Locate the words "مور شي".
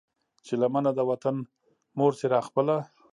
1.97-2.27